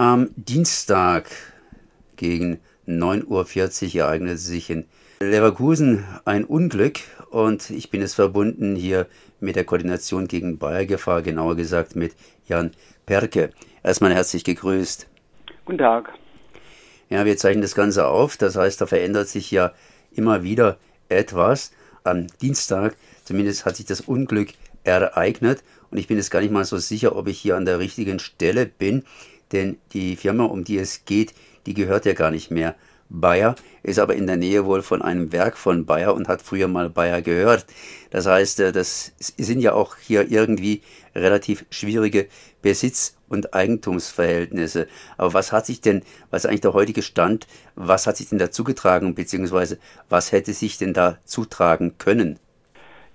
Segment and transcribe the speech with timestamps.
[0.00, 1.26] Am Dienstag
[2.16, 2.58] gegen
[2.88, 4.86] 9.40 Uhr ereignete sich in
[5.20, 9.08] Leverkusen ein Unglück und ich bin es verbunden hier
[9.40, 12.14] mit der Koordination gegen Bayergefahr, genauer gesagt mit
[12.46, 12.70] Jan
[13.04, 13.50] Perke.
[13.82, 15.06] Erstmal herzlich gegrüßt.
[15.66, 16.08] Guten Tag.
[17.10, 19.74] Ja, wir zeichnen das Ganze auf, das heißt, da verändert sich ja
[20.12, 20.78] immer wieder
[21.10, 21.72] etwas.
[22.04, 26.64] Am Dienstag zumindest hat sich das Unglück ereignet und ich bin jetzt gar nicht mal
[26.64, 29.04] so sicher, ob ich hier an der richtigen Stelle bin,
[29.52, 31.34] denn die Firma, um die es geht,
[31.66, 32.74] die gehört ja gar nicht mehr
[33.10, 36.68] Bayer, ist aber in der Nähe wohl von einem Werk von Bayer und hat früher
[36.68, 37.66] mal Bayer gehört.
[38.10, 40.82] Das heißt, äh, das sind ja auch hier irgendwie
[41.14, 42.28] relativ schwierige
[42.62, 44.86] Besitz- und Eigentumsverhältnisse.
[45.18, 48.38] Aber was hat sich denn, was ist eigentlich der heutige Stand, was hat sich denn
[48.38, 52.38] da zugetragen, beziehungsweise was hätte sich denn da zutragen können?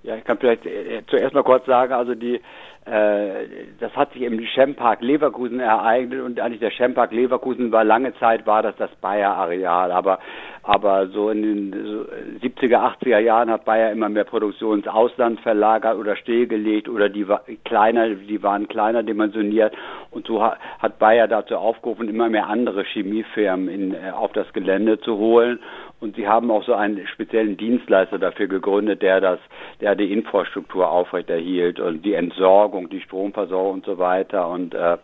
[0.04, 2.42] Ja, ich kann vielleicht äh, zuerst mal kurz sagen, also die, äh,
[2.86, 8.46] das hat sich im Schempark Leverkusen ereignet und eigentlich der Schempark Leverkusen war lange Zeit
[8.46, 10.20] war das das Bayer-Areal, aber
[10.68, 12.06] aber so in den so
[12.44, 17.28] 70er, 80er Jahren hat Bayer immer mehr Produktion ins Ausland verlagert oder stillgelegt oder die
[17.28, 19.76] war kleiner, die waren kleiner dimensioniert.
[20.10, 25.00] Und so hat Bayer dazu aufgerufen, immer mehr andere Chemiefirmen in, äh, auf das Gelände
[25.00, 25.60] zu holen.
[26.02, 29.40] Und sie haben auch so einen speziellen Dienstleister dafür gegründet, der das,
[29.82, 34.48] der die Infrastruktur aufrechterhielt und die Entsorgung, die Stromversorgung und so weiter.
[34.50, 34.98] Und äh,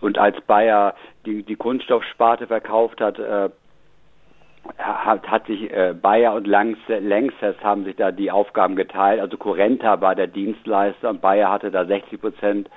[0.00, 0.94] und als Bayer
[1.26, 3.50] die, die Kunststoffsparte verkauft hat, äh,
[4.78, 9.20] hat, hat sich äh, Bayer und Lanxess haben sich da die Aufgaben geteilt.
[9.20, 12.70] Also Currenta war der Dienstleister und Bayer hatte da 60 Prozent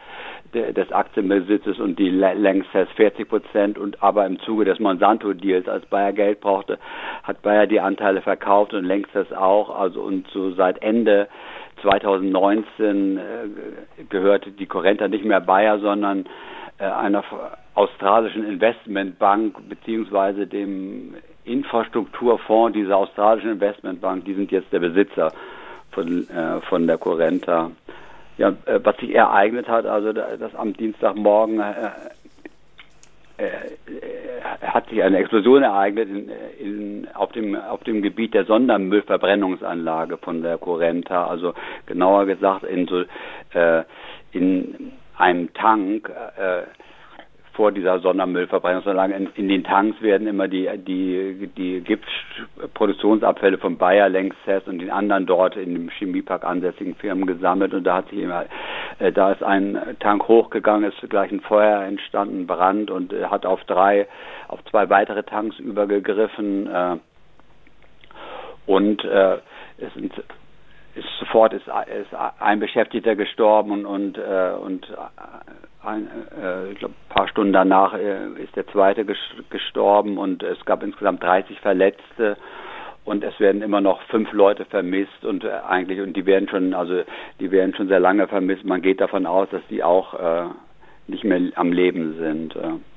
[0.53, 3.77] des Aktienbesitzes und die Lanxess 40 Prozent.
[3.77, 6.77] Und aber im Zuge des Monsanto-Deals, als Bayer Geld brauchte,
[7.23, 9.77] hat Bayer die Anteile verkauft und Lanxess auch.
[9.77, 11.27] Also und so seit Ende
[11.83, 13.21] 2019 äh,
[14.09, 16.25] gehörte die Currenta nicht mehr Bayer, sondern
[16.79, 17.23] äh, einer
[17.75, 25.31] australischen Investmentbank beziehungsweise dem Infrastrukturfonds dieser australischen Investmentbank, die sind jetzt der Besitzer
[25.91, 27.71] von, äh, von der Corenta.
[28.37, 31.91] Ja, äh, was sich ereignet hat, also das am Dienstagmorgen äh,
[33.37, 33.51] äh,
[34.73, 36.29] hat sich eine Explosion ereignet in,
[36.59, 41.53] in, auf, dem, auf dem Gebiet der Sondermüllverbrennungsanlage von der Corenta, also
[41.85, 43.03] genauer gesagt in so
[43.53, 43.83] äh,
[44.31, 46.63] in einem Tank äh,
[47.53, 49.13] vor dieser Sondermüllverbrennungsanlage.
[49.13, 54.89] In, in, den Tanks werden immer die, die, die Giftproduktionsabfälle von Bayer, Lanxess und den
[54.89, 58.45] anderen dort in dem Chemiepark ansässigen Firmen gesammelt und da hat sich immer,
[58.99, 63.45] äh, da ist ein Tank hochgegangen, ist gleich ein Feuer entstanden, Brand und äh, hat
[63.45, 64.07] auf drei,
[64.47, 66.97] auf zwei weitere Tanks übergegriffen äh,
[68.65, 69.37] und äh,
[69.77, 70.13] es sind
[70.95, 74.87] ist sofort ist, ist ein Beschäftigter gestorben und und, äh, und
[75.85, 76.07] ein,
[76.41, 79.05] äh, ich glaube, ein paar Stunden danach äh, ist der zweite
[79.49, 82.37] gestorben und es gab insgesamt 30 Verletzte
[83.05, 86.73] und es werden immer noch fünf Leute vermisst und äh, eigentlich und die werden schon
[86.73, 87.03] also
[87.39, 88.63] die werden schon sehr lange vermisst.
[88.63, 90.45] Man geht davon aus, dass die auch äh,
[91.07, 92.55] nicht mehr am Leben sind.
[92.55, 92.92] Äh.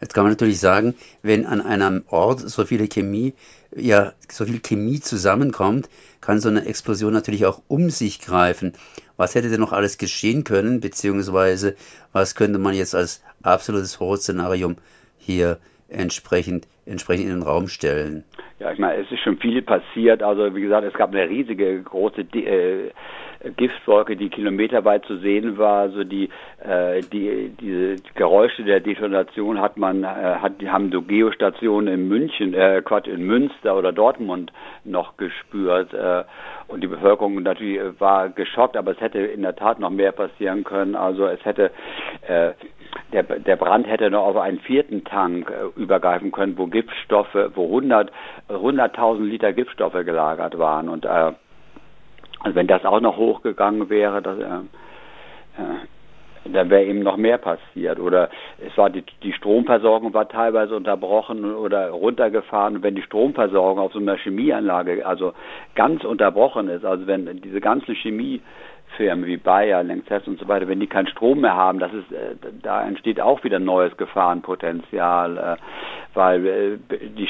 [0.00, 3.32] Jetzt kann man natürlich sagen, wenn an einem Ort so viele Chemie,
[3.74, 5.88] ja, so viel Chemie zusammenkommt,
[6.20, 8.74] kann so eine Explosion natürlich auch um sich greifen.
[9.16, 11.76] Was hätte denn noch alles geschehen können, beziehungsweise
[12.12, 14.76] was könnte man jetzt als absolutes Horrorszenarium
[15.16, 15.58] hier
[15.88, 18.24] entsprechend, entsprechend in den Raum stellen?
[18.58, 20.22] Ja, ich meine, es ist schon viel passiert.
[20.22, 22.90] Also wie gesagt, es gab eine riesige große äh,
[23.56, 25.80] Giftwolke, die kilometerweit zu sehen war.
[25.80, 26.30] Also die,
[26.64, 32.54] äh, die, diese Geräusche der Detonation hat man, äh, hat, haben so Geostationen in München,
[32.54, 34.52] äh, Quatsch, in Münster oder Dortmund
[34.84, 35.92] noch gespürt.
[35.92, 36.24] Äh,
[36.68, 40.64] und die Bevölkerung natürlich war geschockt, aber es hätte in der Tat noch mehr passieren
[40.64, 40.96] können.
[40.96, 41.70] Also es hätte
[42.26, 42.52] äh,
[43.12, 47.66] der, der Brand hätte noch auf einen vierten Tank äh, übergreifen können, wo Giftstoffe, wo
[47.66, 48.10] 100
[48.48, 51.32] 100.000 Liter Giftstoffe gelagert waren und äh,
[52.44, 57.98] wenn das auch noch hochgegangen wäre, das, äh, äh, dann wäre eben noch mehr passiert.
[57.98, 58.30] Oder
[58.64, 62.76] es war die, die Stromversorgung war teilweise unterbrochen oder runtergefahren.
[62.76, 65.32] Und wenn die Stromversorgung auf so einer Chemieanlage also
[65.74, 68.40] ganz unterbrochen ist, also wenn diese ganzen Chemie
[68.96, 72.10] Firmen wie Bayer, Lanxess und so weiter, wenn die keinen Strom mehr haben, das ist,
[72.12, 75.56] äh, da entsteht auch wieder neues Gefahrenpotenzial, äh,
[76.14, 77.26] weil äh, die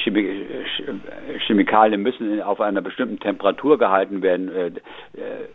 [1.46, 4.78] Chemikalien müssen auf einer bestimmten Temperatur gehalten werden,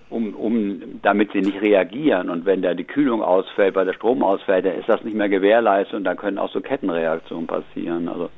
[0.10, 2.30] um, um, damit sie nicht reagieren.
[2.30, 5.30] Und wenn da die Kühlung ausfällt, weil der Strom ausfällt, dann ist das nicht mehr
[5.30, 8.10] gewährleistet und dann können auch so Kettenreaktionen passieren.
[8.10, 8.30] Also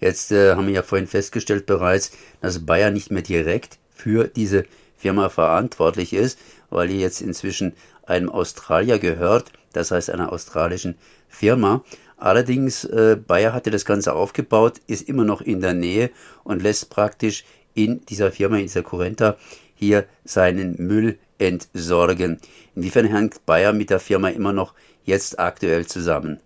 [0.00, 4.64] Jetzt haben wir ja vorhin festgestellt bereits, dass Bayer nicht mehr direkt für diese
[4.96, 6.38] Firma verantwortlich ist,
[6.70, 9.52] weil die jetzt inzwischen einem Australier gehört.
[9.72, 10.96] das heißt einer australischen
[11.28, 11.84] Firma.
[12.16, 16.10] Allerdings, äh, Bayer hatte das Ganze aufgebaut, ist immer noch in der Nähe
[16.44, 17.44] und lässt praktisch
[17.74, 19.36] in dieser Firma, in dieser Currenta,
[19.74, 22.40] hier seinen Müll entsorgen.
[22.74, 24.72] Inwiefern hängt Bayer mit der Firma immer noch
[25.04, 26.40] jetzt aktuell zusammen?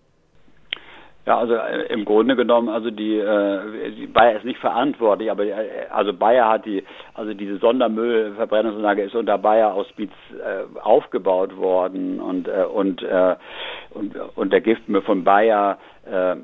[1.27, 5.45] Ja, also äh, im Grunde genommen, also die, äh, die Bayer ist nicht verantwortlich, aber
[5.45, 6.83] äh, also Bayer hat die,
[7.15, 13.37] also diese Sondermüllverbrennungsanlage ist unter Bayer aus Bietz äh, aufgebaut worden und äh, und, äh,
[13.91, 16.37] und und der Giftmüll von Bayer äh,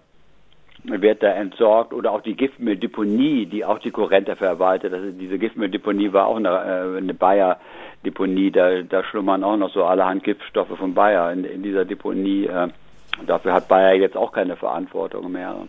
[0.84, 4.92] wird da entsorgt oder auch die Giftmülldeponie, die auch die Korrente verwaltet.
[4.92, 8.50] Also diese Giftmülldeponie war auch eine, äh, eine Bayer-Deponie.
[8.50, 12.46] Da, da schlummern auch noch so allerhand Giftstoffe von Bayer in, in dieser Deponie.
[12.46, 12.68] Äh,
[13.26, 15.66] dafür hat Bayer jetzt auch keine Verantwortung mehr.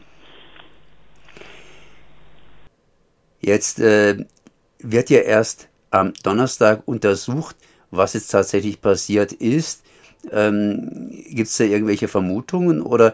[3.39, 4.25] Jetzt äh,
[4.79, 7.55] wird ja erst am Donnerstag untersucht,
[7.91, 9.85] was jetzt tatsächlich passiert ist.
[10.31, 13.13] Ähm, Gibt es da irgendwelche Vermutungen oder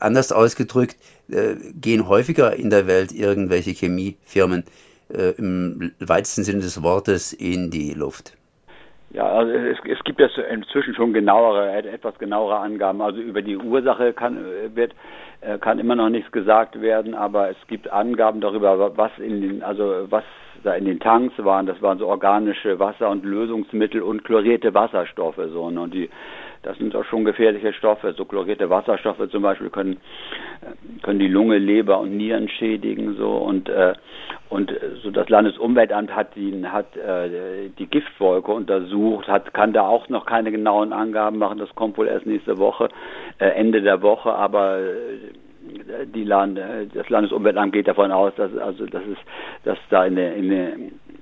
[0.00, 0.96] anders ausgedrückt,
[1.30, 4.64] äh, gehen häufiger in der Welt irgendwelche Chemiefirmen
[5.12, 8.37] äh, im weitesten Sinne des Wortes in die Luft?
[9.10, 13.00] Ja, also es, es gibt jetzt inzwischen schon genauere, etwas genauere Angaben.
[13.00, 14.38] Also über die Ursache kann,
[14.74, 14.94] wird,
[15.40, 19.62] äh, kann immer noch nichts gesagt werden, aber es gibt Angaben darüber, was in den,
[19.62, 20.24] also was
[20.62, 21.66] da in den Tanks waren.
[21.66, 25.70] Das waren so organische Wasser- und Lösungsmittel und chlorierte Wasserstoffe so.
[25.70, 25.80] Ne?
[25.80, 26.10] Und die
[26.62, 28.12] das sind auch schon gefährliche Stoffe.
[28.16, 29.98] So chlorierte Wasserstoffe zum Beispiel können,
[30.62, 33.16] äh, können die Lunge, Leber und Nieren schädigen.
[33.16, 33.94] So und äh,
[34.48, 34.72] und
[35.02, 40.26] so das Landesumweltamt hat die hat äh, die Giftwolke untersucht, hat kann da auch noch
[40.26, 41.58] keine genauen Angaben machen.
[41.58, 42.88] Das kommt wohl erst nächste Woche,
[43.38, 44.32] äh, Ende der Woche.
[44.32, 49.20] Aber äh, die Land, äh, das Landesumweltamt geht davon aus, dass also das ist,
[49.64, 50.72] dass da in der, in der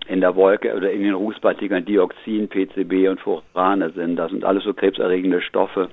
[0.08, 4.16] in der Wolke oder in den Rußpartikeln Dioxin, PCB und Furane sind.
[4.16, 5.88] Das sind alles so krebserregende Stoffe.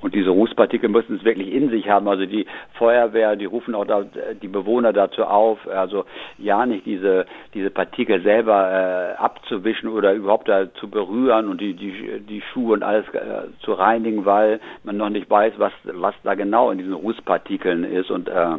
[0.00, 2.08] Und diese Rußpartikel müssen es wirklich in sich haben.
[2.08, 4.04] Also die Feuerwehr, die rufen auch da,
[4.40, 6.04] die Bewohner dazu auf, also
[6.38, 11.74] ja nicht diese diese Partikel selber äh, abzuwischen oder überhaupt da zu berühren und die
[11.74, 16.14] die die Schuhe und alles äh, zu reinigen, weil man noch nicht weiß, was was
[16.24, 18.56] da genau in diesen Rußpartikeln ist und äh,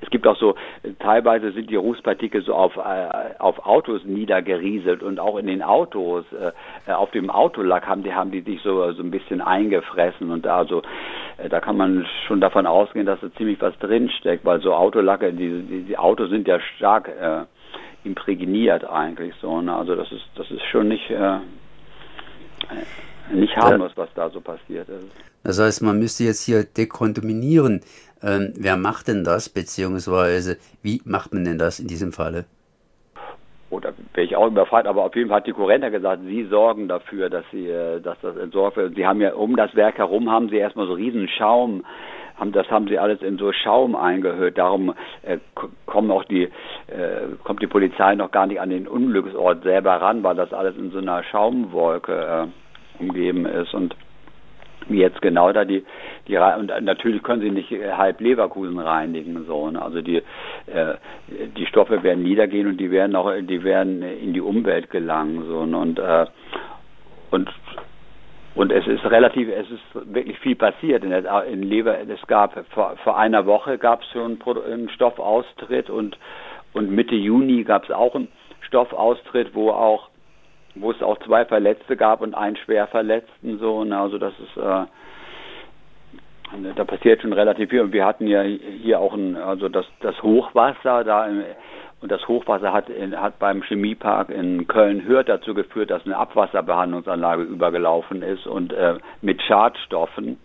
[0.00, 0.54] es gibt auch so,
[0.98, 6.24] teilweise sind die Rußpartikel so auf, äh, auf Autos niedergerieselt und auch in den Autos,
[6.32, 10.44] äh, auf dem Autolack haben die, haben die sich so, so ein bisschen eingefressen und
[10.44, 10.82] da also,
[11.38, 15.32] äh, da kann man schon davon ausgehen, dass da ziemlich was drinsteckt, weil so Autolacke,
[15.32, 17.44] die, die, die Autos sind ja stark äh,
[18.04, 19.74] imprägniert eigentlich so, ne?
[19.74, 21.38] also das ist, das ist schon nicht, äh,
[23.32, 25.10] nicht harmlos, was da so passiert ist.
[25.46, 27.80] Das heißt, man müsste jetzt hier dekontaminieren.
[28.22, 32.46] Ähm, wer macht denn das, beziehungsweise wie macht man denn das in diesem Falle?
[33.68, 36.88] Oder wäre ich auch überfragt, aber auf jeden Fall hat die Kurrenter gesagt, sie sorgen
[36.88, 38.94] dafür, dass sie, äh, dass das entsorgt wird.
[38.94, 41.84] Sie haben ja um das Werk herum haben sie erstmal so riesen Schaum,
[42.36, 44.56] haben das haben sie alles in so Schaum eingehüllt.
[44.56, 45.38] Darum äh,
[45.86, 50.22] kommen auch die äh, kommt die Polizei noch gar nicht an den Unglücksort selber ran,
[50.22, 53.96] weil das alles in so einer Schaumwolke äh, umgeben ist und
[54.88, 55.84] wie jetzt genau da die
[56.28, 59.80] die und natürlich können sie nicht äh, halb Leverkusen reinigen so ne?
[59.82, 60.18] also die
[60.66, 60.94] äh,
[61.56, 65.66] die Stoffe werden niedergehen und die werden auch die werden in die Umwelt gelangen so
[65.66, 65.76] ne?
[65.76, 66.26] und äh,
[67.30, 67.50] und
[68.54, 71.98] und es ist relativ, es ist wirklich viel passiert in, der, in Lever.
[72.08, 76.16] Es gab vor, vor einer Woche gab es schon einen Stoffaustritt und
[76.76, 78.28] und Mitte Juni gab es auch einen
[78.60, 80.10] Stoffaustritt, wo auch
[80.76, 83.84] wo es auch zwei Verletzte gab und einen schwer Verletzten so.
[83.84, 83.98] Ne?
[83.98, 84.84] Also das ist äh,
[86.76, 87.80] da passiert schon relativ viel.
[87.80, 91.42] Und wir hatten ja hier auch ein, also das, das Hochwasser da im,
[92.00, 97.42] und das Hochwasser hat, in, hat beim Chemiepark in Köln-Hürth dazu geführt, dass eine Abwasserbehandlungsanlage
[97.42, 100.38] übergelaufen ist und äh, mit Schadstoffen.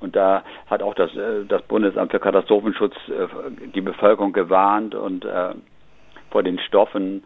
[0.00, 3.28] Und da hat auch das, äh, das Bundesamt für Katastrophenschutz äh,
[3.74, 5.54] die Bevölkerung gewarnt und äh,
[6.30, 7.24] vor den Stoffen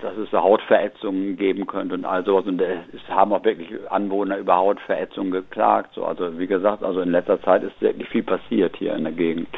[0.00, 2.46] dass es Hautverätzungen geben könnte und all sowas.
[2.46, 5.94] Und es haben auch wirklich Anwohner über Hautverätzungen geklagt.
[5.94, 9.12] So, also wie gesagt, also in letzter Zeit ist wirklich viel passiert hier in der
[9.12, 9.48] Gegend.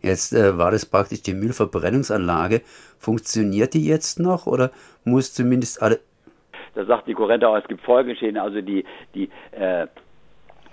[0.00, 2.60] Jetzt äh, war das praktisch die Müllverbrennungsanlage.
[2.98, 4.70] Funktioniert die jetzt noch oder
[5.04, 5.98] muss zumindest alle.
[6.74, 8.84] Da sagt die Korrente auch, es gibt Folgeschäden, also die,
[9.14, 9.86] die äh,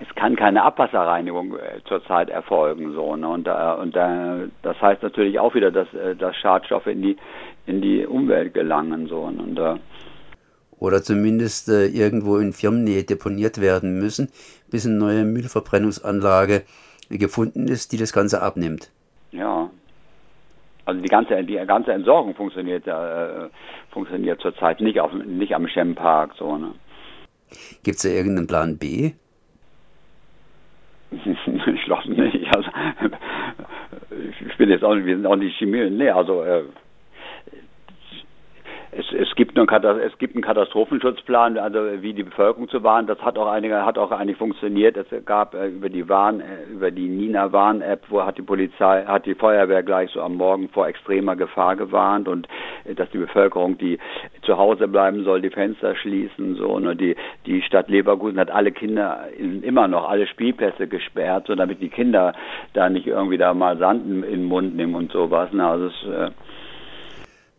[0.01, 3.27] es kann keine Abwasserreinigung äh, zurzeit erfolgen so ne?
[3.27, 7.17] und da, und da, das heißt natürlich auch wieder dass, äh, dass Schadstoffe in die
[7.65, 9.43] in die Umwelt gelangen so ne?
[9.43, 9.79] und
[10.81, 14.29] oder zumindest äh, irgendwo in Firmennähe deponiert werden müssen,
[14.71, 16.63] bis eine neue Müllverbrennungsanlage
[17.09, 18.91] gefunden ist, die das Ganze abnimmt.
[19.31, 19.69] Ja.
[20.85, 23.49] Also die ganze die ganze Entsorgung funktioniert äh,
[23.91, 26.73] funktioniert zurzeit nicht auf nicht am Schempark so ne.
[27.83, 29.11] Gibt es da irgendeinen Plan B?
[31.73, 32.55] ich glaube nicht.
[32.55, 32.69] Also,
[34.47, 35.89] ich bin jetzt auch wir sind auch nicht Chemie.
[35.89, 36.63] Nee, also äh,
[39.13, 43.07] es, gibt einen, es gibt einen Katastrophenschutzplan, also wie die Bevölkerung zu warnen.
[43.07, 44.97] Das hat auch einige, hat auch eigentlich funktioniert.
[44.97, 48.41] Es gab äh, über die Warn, äh, über die Nina Warn App, wo hat die
[48.41, 52.47] Polizei, hat die Feuerwehr gleich so am Morgen vor extremer Gefahr gewarnt und
[52.85, 53.97] äh, dass die Bevölkerung, die
[54.43, 56.69] zu Hause bleiben soll, die Fenster schließen so.
[56.69, 57.15] Und die
[57.45, 61.89] die Stadt Leverkusen hat alle Kinder in, immer noch alle Spielplätze gesperrt, so damit die
[61.89, 62.33] Kinder
[62.73, 65.49] da nicht irgendwie da mal Sand in den Mund nehmen und sowas.
[65.51, 66.31] Na, also es,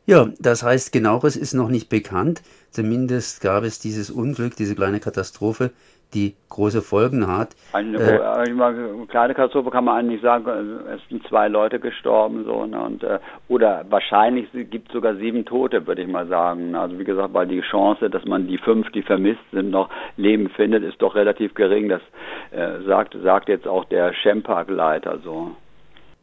[0.07, 2.43] ja, das heißt, genaueres ist noch nicht bekannt.
[2.71, 5.71] Zumindest gab es dieses Unglück, diese kleine Katastrophe,
[6.15, 7.55] die große Folgen hat.
[7.73, 10.47] Eine, äh, eine kleine Katastrophe kann man eigentlich sagen,
[10.95, 13.19] es sind zwei Leute gestorben so ne, und äh,
[13.49, 16.75] oder wahrscheinlich gibt es sogar sieben Tote, würde ich mal sagen.
[16.75, 20.51] Also wie gesagt, weil die Chance, dass man die fünf, die vermisst sind, noch Leben
[20.51, 21.89] findet, ist doch relativ gering.
[21.89, 22.03] Das
[22.51, 25.53] äh, sagt sagt jetzt auch der Schempark-Leiter so.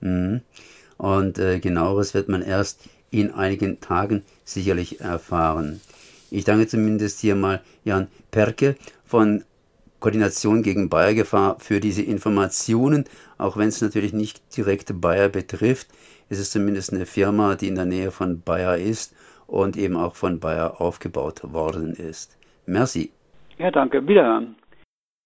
[0.02, 0.42] Mhm.
[0.98, 5.82] Und äh, genaueres wird man erst in einigen Tagen sicherlich erfahren.
[6.32, 8.76] Ich danke zumindest hier mal Jan Perke
[9.06, 9.44] von
[10.00, 13.06] Koordination gegen Bayergefahr für diese Informationen,
[13.38, 15.88] auch wenn es natürlich nicht direkt Bayer betrifft.
[16.30, 19.14] Es ist zumindest eine Firma, die in der Nähe von Bayer ist
[19.48, 22.38] und eben auch von Bayer aufgebaut worden ist.
[22.66, 23.12] Merci.
[23.58, 24.08] Ja, danke.
[24.08, 24.56] Wiederhören.